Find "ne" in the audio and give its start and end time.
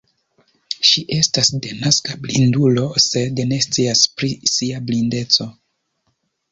3.53-3.63